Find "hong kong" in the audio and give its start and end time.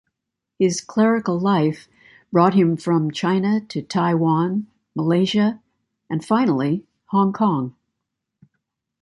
7.09-7.75